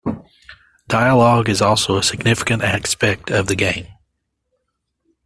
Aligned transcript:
Dialogue 0.87 1.47
is 1.47 1.61
also 1.61 1.95
a 1.95 2.01
significant 2.01 2.63
aspect 2.63 3.29
of 3.29 3.45
the 3.45 3.53
game. 3.55 3.85